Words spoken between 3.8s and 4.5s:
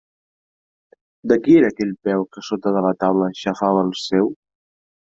el seu?